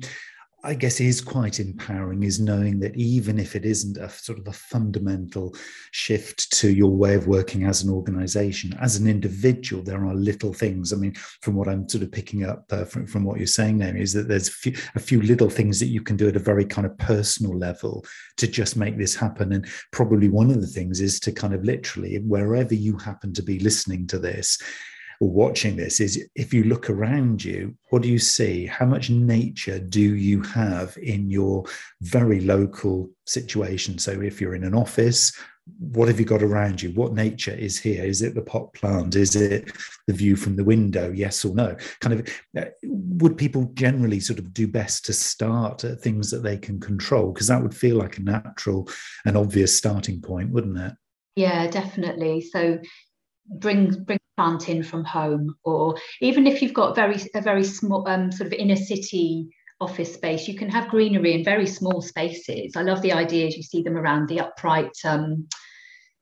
[0.65, 4.49] I guess is quite empowering is knowing that even if it isn't a sort of
[4.49, 5.55] a fundamental
[5.91, 10.55] shift to your way of working as an organization, as an individual, there are little
[10.55, 10.91] things.
[10.91, 13.77] I mean, from what I'm sort of picking up uh, from, from what you're saying
[13.77, 16.37] there, is that there's a few, a few little things that you can do at
[16.37, 18.03] a very kind of personal level
[18.39, 19.53] to just make this happen.
[19.53, 23.43] And probably one of the things is to kind of literally, wherever you happen to
[23.43, 24.59] be listening to this,
[25.21, 28.67] watching this is if you look around you, what do you see?
[28.67, 31.65] How much nature do you have in your
[32.03, 33.99] very local situation?
[33.99, 35.33] So if you're in an office,
[35.79, 36.91] what have you got around you?
[36.91, 38.05] What nature is here?
[38.05, 39.17] Is it the pot plant?
[39.17, 39.73] Is it
[40.07, 41.11] the view from the window?
[41.11, 41.75] Yes or no?
[42.01, 46.43] Kind of, uh, would people generally sort of do best to start at things that
[46.43, 47.33] they can control?
[47.33, 48.89] Because that would feel like a natural
[49.25, 50.93] and obvious starting point, wouldn't it?
[51.35, 52.43] Yeah, definitely.
[52.43, 52.79] So
[53.49, 58.07] bring bring plant in from home or even if you've got very a very small
[58.09, 59.49] um, sort of inner city
[59.81, 62.77] office space you can have greenery in very small spaces.
[62.77, 65.47] I love the ideas you see them around the upright um,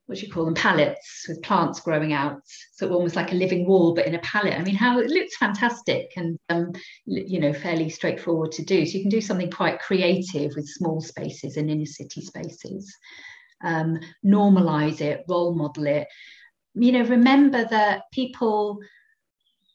[0.07, 2.42] what do you call them pallets with plants growing out.
[2.72, 4.59] So almost like a living wall but in a pallet.
[4.59, 6.72] I mean how it looks fantastic and um,
[7.07, 8.85] you know fairly straightforward to do.
[8.85, 12.94] So you can do something quite creative with small spaces and inner city spaces.
[13.64, 16.09] Um, normalize it role model it
[16.74, 18.78] you know, remember that people,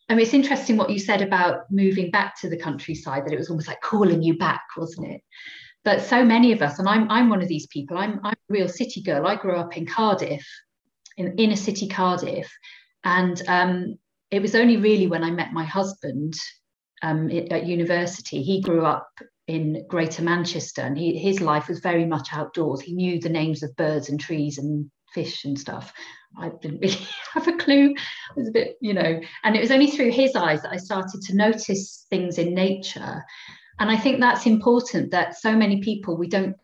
[0.10, 3.38] I mean, it's interesting what you said about moving back to the countryside, that it
[3.38, 5.21] was almost like calling you back, wasn't it?
[5.83, 8.53] But so many of us, and I'm, I'm one of these people, I'm, I'm a
[8.53, 9.27] real city girl.
[9.27, 10.45] I grew up in Cardiff,
[11.17, 12.51] in inner city Cardiff.
[13.03, 13.97] And um,
[14.31, 16.33] it was only really when I met my husband
[17.01, 19.10] um, at university, he grew up
[19.47, 22.81] in Greater Manchester, and he, his life was very much outdoors.
[22.81, 25.93] He knew the names of birds and trees and fish and stuff.
[26.39, 27.91] I didn't really have a clue.
[27.91, 30.78] It was a bit, you know, and it was only through his eyes that I
[30.78, 33.23] started to notice things in nature.
[33.80, 36.56] And I think that's important that so many people we don't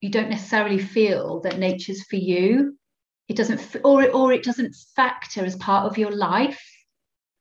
[0.00, 2.76] you don't necessarily feel that nature's for you.
[3.28, 6.62] It doesn't or it, or it doesn't factor as part of your life.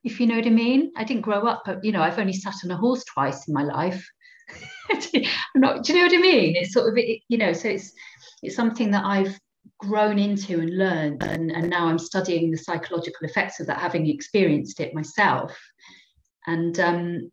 [0.04, 0.92] If you know what I mean.
[0.96, 3.54] I didn't grow up, but you know, I've only sat on a horse twice in
[3.54, 4.08] my life.
[4.90, 6.56] I'm not, do you know what I mean?
[6.56, 7.92] It's sort of it, you know, so it's
[8.42, 9.38] it's something that I've
[9.80, 14.08] grown into and learned and, and now i'm studying the psychological effects of that having
[14.08, 15.58] experienced it myself.
[16.48, 17.32] And um,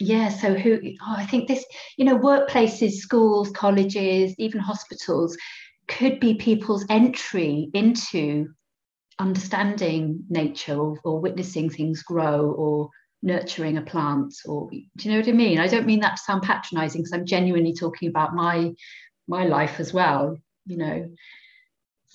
[0.00, 1.64] yeah so who oh, i think this
[1.96, 5.36] you know workplaces schools colleges even hospitals
[5.86, 8.48] could be people's entry into
[9.18, 12.90] understanding nature or, or witnessing things grow or
[13.22, 15.58] nurturing a plant or do you know what i mean?
[15.58, 18.72] I don't mean that to sound patronizing because i'm genuinely talking about my
[19.28, 21.08] my life as well you know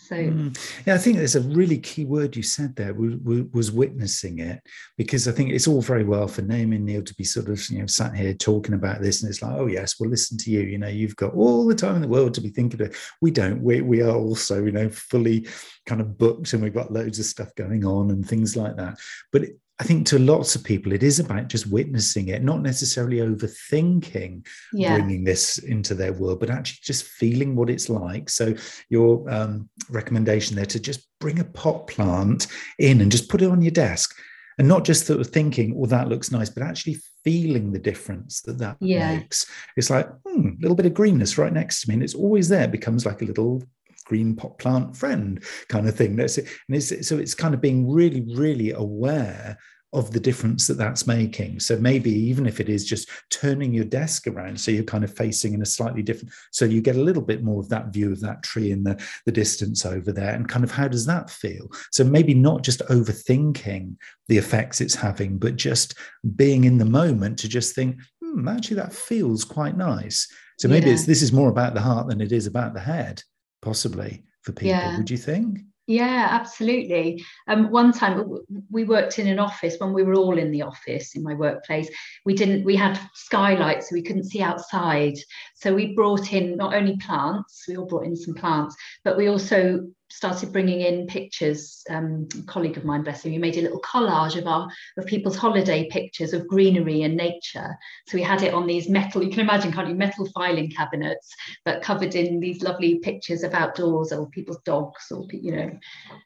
[0.07, 0.83] So mm.
[0.87, 4.59] yeah, I think there's a really key word you said there was, witnessing it
[4.97, 7.79] because I think it's all very well for Naomi Neil to be sort of you
[7.79, 10.61] know sat here talking about this and it's like oh yes, well listen to you.
[10.61, 12.95] You know, you've got all the time in the world to be thinking about.
[13.21, 13.61] We don't.
[13.61, 15.47] We we are also you know fully
[15.85, 18.97] kind of booked and we've got loads of stuff going on and things like that.
[19.31, 19.43] But
[19.79, 24.45] I think to lots of people, it is about just witnessing it, not necessarily overthinking
[24.73, 24.95] yeah.
[24.95, 28.29] bringing this into their world, but actually just feeling what it's like.
[28.29, 28.53] So,
[28.89, 33.49] your um, recommendation there to just bring a pot plant in and just put it
[33.49, 34.13] on your desk
[34.57, 38.41] and not just sort of thinking, oh, that looks nice, but actually feeling the difference
[38.41, 39.15] that that yeah.
[39.15, 39.49] makes.
[39.77, 42.49] It's like, hmm, a little bit of greenness right next to me, and it's always
[42.49, 42.63] there.
[42.63, 43.63] It becomes like a little
[44.09, 46.15] green pot plant friend kind of thing.
[46.15, 46.47] That's it.
[46.67, 49.57] And it's, so it's kind of being really, really aware
[49.91, 51.59] of the difference that that's making.
[51.59, 55.15] So maybe even if it is just turning your desk around, so you're kind of
[55.15, 58.11] facing in a slightly different, so you get a little bit more of that view
[58.11, 61.29] of that tree in the, the distance over there, and kind of how does that
[61.31, 61.71] feel?
[61.91, 63.95] So maybe not just overthinking
[64.27, 65.95] the effects it's having, but just
[66.35, 70.27] being in the moment to just think, hmm, actually that feels quite nice.
[70.59, 70.93] So maybe yeah.
[70.93, 73.23] it's this is more about the heart than it is about the head
[73.61, 74.69] possibly for people.
[74.69, 74.97] Yeah.
[74.97, 75.59] Would you think?
[75.89, 77.25] Yeah, absolutely.
[77.47, 78.23] Um, one time
[78.69, 81.89] we worked in an office when we were all in the office in my workplace.
[82.25, 82.63] We didn't.
[82.63, 85.15] We had skylights, so we couldn't see outside.
[85.55, 87.65] So we brought in not only plants.
[87.67, 91.83] We all brought in some plants, but we also started bringing in pictures.
[91.89, 95.05] Um, a colleague of mine, bless him, he made a little collage of our of
[95.05, 97.77] people's holiday pictures of greenery and nature.
[98.07, 101.33] So we had it on these metal, you can imagine, can't you, metal filing cabinets,
[101.63, 105.79] but covered in these lovely pictures of outdoors or people's dogs or you know.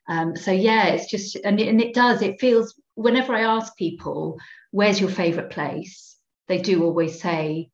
[0.08, 2.22] Um, so yeah, it's just and it, and it does.
[2.22, 4.39] It feels whenever I ask people,
[4.72, 6.17] "Where's your favourite place?"
[6.48, 7.69] They do always say.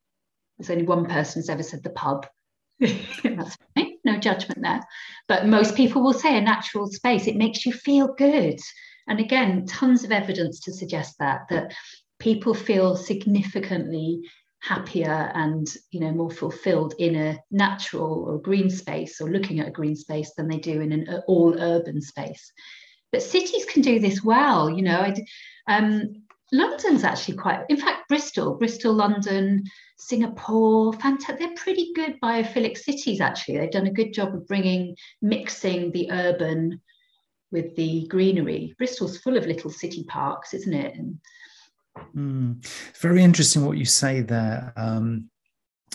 [0.58, 2.28] There's only one person who's ever said the pub.
[2.80, 3.89] That's fine
[4.20, 4.82] judgment there.
[5.28, 8.60] But most people will say a natural space, it makes you feel good.
[9.08, 11.74] And again, tons of evidence to suggest that, that
[12.20, 14.22] people feel significantly
[14.62, 19.70] happier and you know more fulfilled in a natural or green space or looking at
[19.70, 22.52] a green space than they do in an all urban space
[23.12, 25.16] but cities can do this well you know I,
[25.68, 29.64] um, London's actually quite, in fact, Bristol, Bristol, London,
[29.98, 31.40] Singapore, fantastic.
[31.40, 33.58] They're pretty good biophilic cities, actually.
[33.58, 36.82] They've done a good job of bringing, mixing the urban
[37.52, 38.74] with the greenery.
[38.78, 40.96] Bristol's full of little city parks, isn't it?
[40.96, 41.20] And,
[42.16, 42.66] mm,
[43.00, 44.74] very interesting what you say there.
[44.76, 45.30] Um,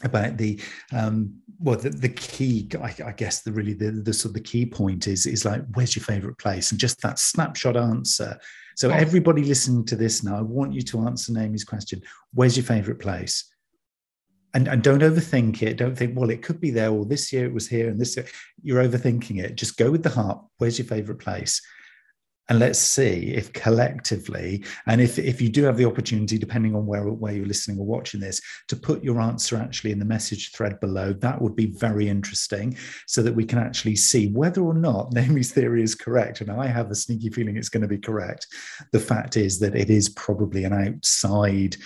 [0.02, 0.60] about the
[0.92, 4.40] um, well the, the key I, I, guess the really the, the sort of the
[4.40, 8.36] key point is is like where's your favorite place and just that snapshot answer
[8.76, 12.02] so everybody listening to this now i want you to answer Naomi's question.
[12.32, 13.50] Where's your favorite place?
[14.54, 15.76] And, and don't overthink it.
[15.76, 18.16] Don't think well it could be there or this year it was here and this
[18.16, 18.26] year.
[18.62, 19.56] You're overthinking it.
[19.56, 20.44] Just go with the heart.
[20.58, 21.60] Where's your favorite place
[22.48, 26.86] and let's see if collectively and if, if you do have the opportunity depending on
[26.86, 30.52] where, where you're listening or watching this to put your answer actually in the message
[30.52, 32.76] thread below that would be very interesting
[33.06, 36.40] so that we can actually see whether or not Naomi's theory is correct.
[36.40, 38.46] And I have a sneaky feeling it's going to be correct.
[38.92, 41.76] The fact is that it is probably an outside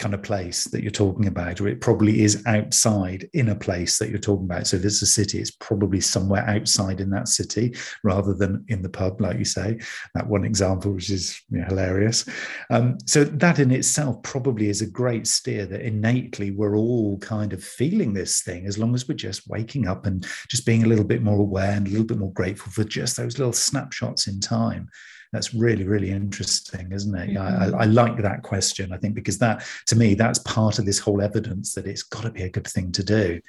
[0.00, 3.98] kind of place that you're talking about, or it probably is outside in a place
[3.98, 4.66] that you're talking about.
[4.66, 8.80] So if it's a city, it's probably somewhere outside in that city rather than in
[8.80, 9.78] the pub, like you say.
[10.14, 12.26] That one example, which is you know, hilarious.
[12.70, 17.52] Um, so that in itself probably is a great steer that innately we're all kind
[17.52, 20.88] of feeling this thing as long as we're just waking up and just being a
[20.88, 24.26] little bit more aware and a little bit more grateful for just those little snapshots
[24.26, 24.88] in time
[25.32, 27.30] that's really really interesting isn't it?
[27.30, 27.74] Yeah I, mm-hmm.
[27.76, 31.22] I, like that question i think because that to me that's part of this whole
[31.22, 33.40] evidence that it's got to be a good thing to do.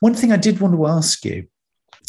[0.00, 1.46] One thing i did want to ask you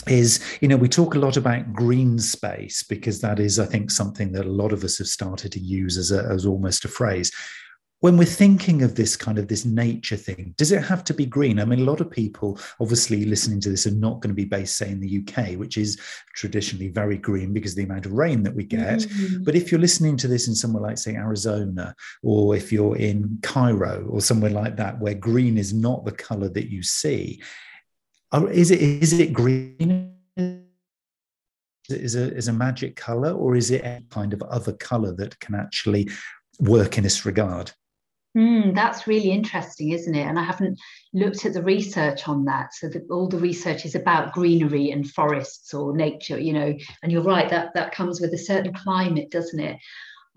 [0.07, 3.91] is you know we talk a lot about green space because that is i think
[3.91, 6.87] something that a lot of us have started to use as, a, as almost a
[6.87, 7.31] phrase
[8.01, 11.25] when we're thinking of this kind of this nature thing does it have to be
[11.25, 11.59] green?
[11.59, 14.45] I mean a lot of people obviously listening to this are not going to be
[14.45, 15.99] based say in the uk which is
[16.35, 18.99] traditionally very green because of the amount of rain that we get.
[18.99, 19.43] Mm-hmm.
[19.43, 23.39] but if you're listening to this in somewhere like say arizona or if you're in
[23.41, 27.41] cairo or somewhere like that where green is not the color that you see
[28.51, 30.15] is it is it green?
[31.89, 35.37] Is a is a magic color or is it a kind of other color that
[35.39, 36.09] can actually
[36.59, 37.73] work in this regard
[38.35, 40.25] Mm, that's really interesting, isn't it?
[40.25, 40.79] And I haven't
[41.13, 42.73] looked at the research on that.
[42.73, 46.73] So all the research is about greenery and forests or nature, you know.
[47.03, 49.77] And you're right that that comes with a certain climate, doesn't it?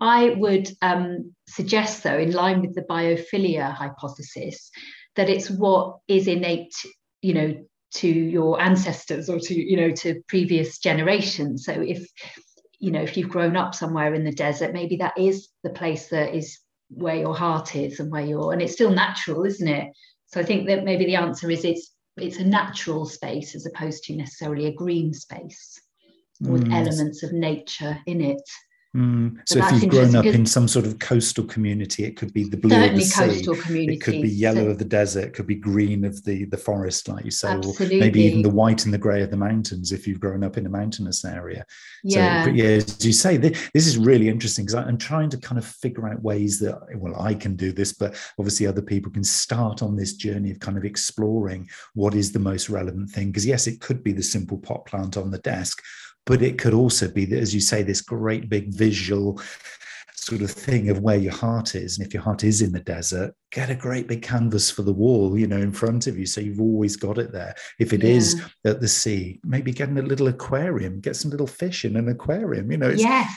[0.01, 4.71] I would um, suggest, though, in line with the biophilia hypothesis,
[5.15, 6.75] that it's what is innate,
[7.21, 12.05] you know, to your ancestors or to you know to previous generations so if
[12.77, 16.09] you know if you've grown up somewhere in the desert maybe that is the place
[16.09, 16.59] that is
[16.89, 19.91] where your heart is and where you're and it's still natural isn't it
[20.27, 24.03] so i think that maybe the answer is it's it's a natural space as opposed
[24.03, 25.79] to necessarily a green space
[26.41, 26.73] with mm.
[26.73, 28.41] elements of nature in it
[28.95, 29.39] Mm.
[29.45, 32.55] So if you've grown up in some sort of coastal community, it could be the
[32.55, 33.43] blue of the sea.
[33.91, 35.25] It could be yellow so, of the desert.
[35.25, 37.97] It could be green of the the forest, like you say, absolutely.
[37.97, 40.57] or maybe even the white and the grey of the mountains if you've grown up
[40.57, 41.65] in a mountainous area.
[42.03, 42.43] Yeah.
[42.43, 45.37] So, but yeah, as you say, this, this is really interesting because I'm trying to
[45.37, 49.11] kind of figure out ways that well I can do this, but obviously other people
[49.11, 53.27] can start on this journey of kind of exploring what is the most relevant thing.
[53.27, 55.83] Because yes, it could be the simple pot plant on the desk,
[56.25, 59.39] but it could also be that, as you say, this great big visual
[60.25, 61.97] sort of thing of where your heart is.
[61.97, 64.93] And if your heart is in the desert, get a great big canvas for the
[64.93, 66.25] wall, you know, in front of you.
[66.25, 67.53] So you've always got it there.
[67.79, 68.09] If it yeah.
[68.09, 72.09] is at the sea, maybe getting a little aquarium, get some little fish in an
[72.09, 72.89] aquarium, you know.
[72.89, 73.31] yes.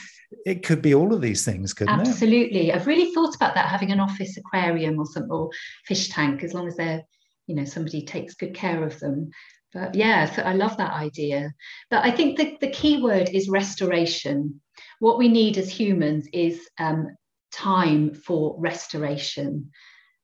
[0.45, 2.37] It could be all of these things, couldn't Absolutely.
[2.37, 2.45] it?
[2.45, 2.73] Absolutely.
[2.73, 5.49] I've really thought about that, having an office aquarium or some or
[5.85, 7.01] fish tank, as long as they're,
[7.47, 9.31] you know, somebody takes good care of them.
[9.73, 11.53] But yeah, so I love that idea.
[11.89, 14.61] But I think the, the key word is restoration.
[14.99, 17.15] What we need as humans is um,
[17.51, 19.71] time for restoration.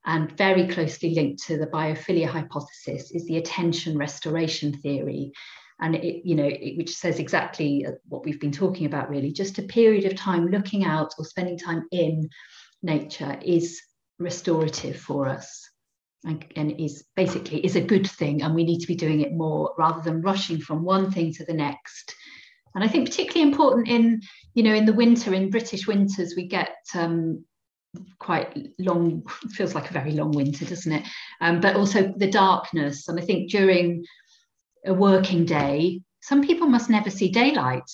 [0.05, 5.31] And very closely linked to the biophilia hypothesis is the attention restoration theory.
[5.79, 9.31] And it, you know, it, which says exactly uh, what we've been talking about, really.
[9.31, 12.29] Just a period of time looking out or spending time in
[12.81, 13.81] nature is
[14.19, 15.64] restorative for us
[16.25, 19.33] and, and is basically is a good thing and we need to be doing it
[19.33, 22.15] more rather than rushing from one thing to the next.
[22.73, 24.21] And i think particularly important in
[24.53, 27.45] you know in the winter in british winters we get um,
[28.19, 31.07] quite long feels like a very long winter doesn't it?
[31.39, 33.07] Um, but also the darkness.
[33.07, 34.05] And i think during
[34.85, 37.89] a working day some people must never see daylight.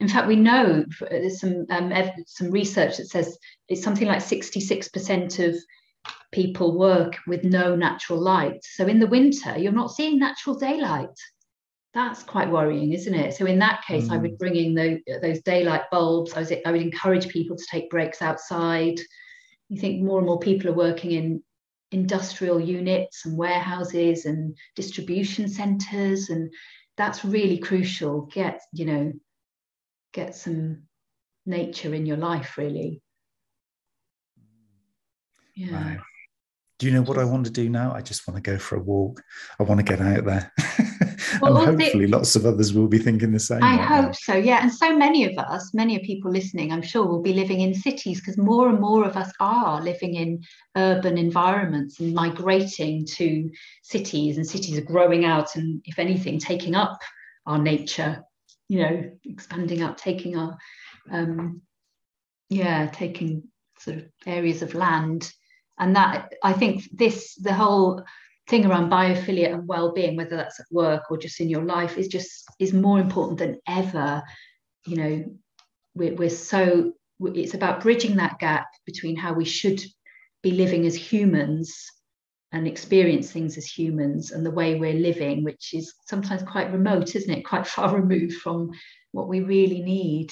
[0.00, 1.92] In fact we know there's some um,
[2.26, 3.36] some research that says
[3.68, 5.56] it's something like 66% of
[6.32, 8.60] people work with no natural light.
[8.62, 11.16] So in the winter, you're not seeing natural daylight.
[11.94, 13.34] That's quite worrying, isn't it?
[13.34, 14.12] So in that case, mm.
[14.12, 14.38] I would mm.
[14.38, 16.34] bring in the, those daylight bulbs.
[16.34, 19.00] I, was, I would encourage people to take breaks outside.
[19.68, 21.42] You think more and more people are working in
[21.90, 26.52] industrial units and warehouses and distribution centres, and
[26.96, 28.22] that's really crucial.
[28.32, 29.12] Get you know,
[30.12, 30.82] get some
[31.46, 33.00] nature in your life, really.
[35.54, 35.96] Yeah.
[36.78, 37.92] Do you know what I want to do now?
[37.92, 39.22] I just want to go for a walk.
[39.58, 40.52] I want to get out there.
[41.42, 43.62] Well, and hopefully the, lots of others will be thinking the same.
[43.62, 44.12] I right hope now.
[44.12, 44.62] so, yeah.
[44.62, 47.74] And so many of us, many of people listening, I'm sure, will be living in
[47.74, 50.42] cities because more and more of us are living in
[50.76, 53.50] urban environments and migrating to
[53.82, 56.98] cities, and cities are growing out and, if anything, taking up
[57.46, 58.24] our nature,
[58.68, 60.56] you know, expanding up, taking our,
[61.10, 61.62] um,
[62.48, 63.44] yeah, taking
[63.78, 65.30] sort of areas of land
[65.78, 68.02] and that i think this the whole
[68.48, 72.08] thing around biophilia and well-being whether that's at work or just in your life is
[72.08, 74.22] just is more important than ever.
[74.86, 75.24] You know
[75.94, 79.82] we're, we're so it's about bridging that gap between how we should
[80.42, 81.90] be living as humans
[82.52, 87.14] and experience things as humans and the way we're living which is sometimes quite remote
[87.14, 87.44] isn't it?
[87.44, 88.70] Quite far removed from
[89.12, 90.30] what we really need.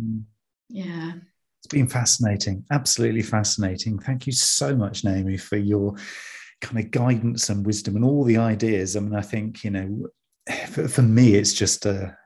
[0.00, 0.22] Mm.
[0.68, 1.12] yeah
[1.60, 3.98] it's been fascinating, absolutely fascinating.
[3.98, 5.94] Thank you so much, Naomi, for your
[6.62, 8.96] kind of guidance and wisdom and all the ideas.
[8.96, 10.06] I mean, I think, you know,
[10.70, 12.16] for, for me, it's just a,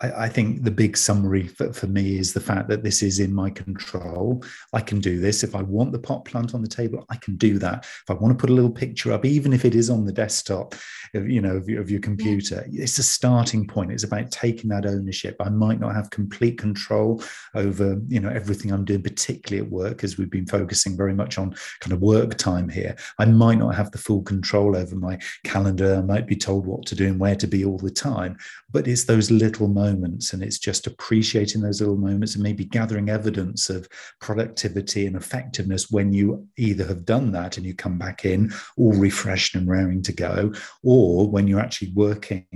[0.00, 3.20] I, I think the big summary for, for me is the fact that this is
[3.20, 4.44] in my control.
[4.72, 5.42] I can do this.
[5.42, 7.84] If I want the pot plant on the table, I can do that.
[7.84, 10.12] If I want to put a little picture up, even if it is on the
[10.12, 10.74] desktop,
[11.14, 13.92] of, you know, of, of your computer, it's a starting point.
[13.92, 15.36] It's about taking that ownership.
[15.40, 17.22] I might not have complete control
[17.54, 21.38] over, you know, everything I'm doing, particularly at work, as we've been focusing very much
[21.38, 22.96] on kind of work time here.
[23.18, 25.96] I might not have the full control over my calendar.
[25.96, 28.36] I might be told what to do and where to be all the time.
[28.70, 32.64] But it's those little moments moments and it's just appreciating those little moments and maybe
[32.64, 33.88] gathering evidence of
[34.20, 38.92] productivity and effectiveness when you either have done that and you come back in all
[38.92, 42.46] refreshed and raring to go or when you're actually working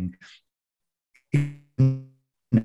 [1.32, 2.08] in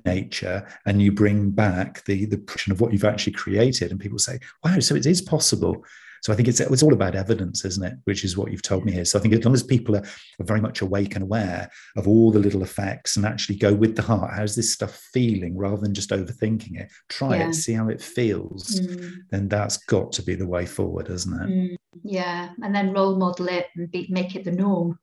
[0.05, 4.19] nature and you bring back the the impression of what you've actually created and people
[4.19, 5.83] say wow so it is possible
[6.21, 7.93] so I think it's it's all about evidence, isn't it?
[8.05, 9.05] Which is what you've told me here.
[9.05, 10.03] So I think as long as people are,
[10.39, 13.95] are very much awake and aware of all the little effects and actually go with
[13.95, 16.91] the heart, how's this stuff feeling rather than just overthinking it?
[17.09, 17.49] Try yeah.
[17.49, 18.79] it, see how it feels.
[18.79, 19.13] Mm.
[19.31, 21.49] Then that's got to be the way forward, isn't it?
[21.49, 21.75] Mm.
[22.03, 24.99] Yeah, and then role model it and be, make it the norm.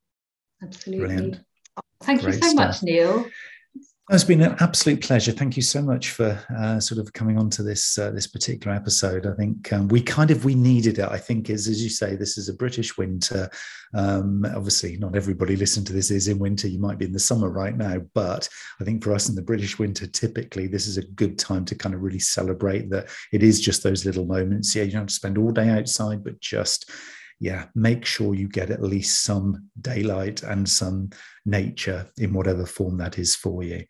[0.63, 1.07] Absolutely.
[1.07, 1.41] Brilliant.
[2.03, 2.67] Thank Great you so stuff.
[2.67, 3.27] much, Neil.
[4.11, 5.33] It's been an absolute pleasure.
[5.33, 8.77] Thank you so much for uh, sort of coming on to this uh, this particular
[8.77, 9.27] episode.
[9.27, 11.09] I think um, we kind of we needed it.
[11.09, 13.49] I think is as you say, this is a British winter.
[13.95, 16.69] Um, obviously, not everybody listening to this is in winter.
[16.69, 18.47] You might be in the summer right now, but
[18.79, 21.75] I think for us in the British winter, typically this is a good time to
[21.75, 24.77] kind of really celebrate that it is just those little moments.
[24.77, 26.91] Yeah, you don't have to spend all day outside, but just
[27.45, 31.11] yeah, make sure you get at least some daylight and some
[31.45, 33.85] nature in whatever form that is for you.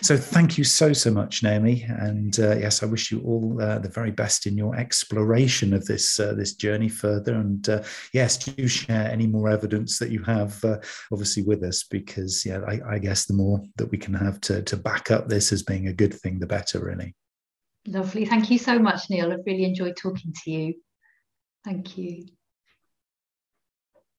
[0.00, 1.84] So, thank you so, so much, Naomi.
[1.88, 5.84] And uh, yes, I wish you all uh, the very best in your exploration of
[5.86, 7.34] this uh, this journey further.
[7.34, 7.82] And uh,
[8.12, 10.78] yes, do share any more evidence that you have, uh,
[11.10, 14.62] obviously, with us, because yeah, I, I guess the more that we can have to
[14.62, 17.16] to back up this as being a good thing, the better, really.
[17.88, 18.24] Lovely.
[18.24, 19.32] Thank you so much, Neil.
[19.32, 20.74] I've really enjoyed talking to you.
[21.64, 22.26] Thank you.